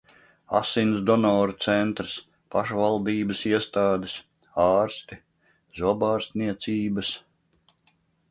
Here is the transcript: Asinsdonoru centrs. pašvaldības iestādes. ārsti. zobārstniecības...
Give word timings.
Asinsdonoru 0.59 1.55
centrs. 1.65 2.13
pašvaldības 2.55 3.43
iestādes. 3.51 4.15
ārsti. 4.65 5.17
zobārstniecības... 5.81 7.13